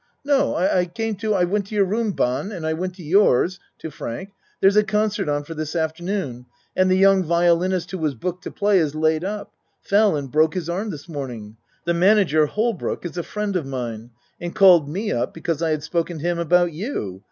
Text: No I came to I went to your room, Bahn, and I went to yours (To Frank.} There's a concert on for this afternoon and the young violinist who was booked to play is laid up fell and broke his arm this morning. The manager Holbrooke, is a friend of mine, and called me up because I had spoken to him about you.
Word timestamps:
No 0.25 0.55
I 0.55 0.85
came 0.85 1.13
to 1.17 1.35
I 1.35 1.43
went 1.43 1.67
to 1.67 1.75
your 1.75 1.85
room, 1.85 2.13
Bahn, 2.15 2.51
and 2.51 2.65
I 2.65 2.73
went 2.73 2.95
to 2.95 3.03
yours 3.03 3.59
(To 3.77 3.91
Frank.} 3.91 4.31
There's 4.59 4.75
a 4.75 4.83
concert 4.83 5.29
on 5.29 5.43
for 5.43 5.53
this 5.53 5.75
afternoon 5.75 6.47
and 6.75 6.89
the 6.89 6.97
young 6.97 7.23
violinist 7.23 7.91
who 7.91 7.99
was 7.99 8.15
booked 8.15 8.43
to 8.45 8.51
play 8.51 8.79
is 8.79 8.95
laid 8.95 9.23
up 9.23 9.53
fell 9.83 10.15
and 10.15 10.31
broke 10.31 10.55
his 10.55 10.67
arm 10.69 10.89
this 10.89 11.07
morning. 11.07 11.55
The 11.85 11.93
manager 11.93 12.47
Holbrooke, 12.47 13.05
is 13.05 13.15
a 13.15 13.21
friend 13.21 13.55
of 13.55 13.67
mine, 13.67 14.09
and 14.39 14.55
called 14.55 14.89
me 14.89 15.11
up 15.11 15.35
because 15.35 15.61
I 15.61 15.69
had 15.69 15.83
spoken 15.83 16.17
to 16.17 16.23
him 16.23 16.39
about 16.39 16.73
you. 16.73 17.19